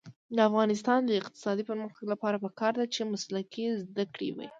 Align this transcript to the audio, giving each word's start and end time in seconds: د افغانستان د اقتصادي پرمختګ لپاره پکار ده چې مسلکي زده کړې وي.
د 0.35 0.37
افغانستان 0.49 0.99
د 1.05 1.11
اقتصادي 1.21 1.63
پرمختګ 1.69 2.05
لپاره 2.13 2.41
پکار 2.45 2.73
ده 2.79 2.85
چې 2.93 3.01
مسلکي 3.13 3.65
زده 3.83 4.05
کړې 4.13 4.29
وي. 4.35 4.47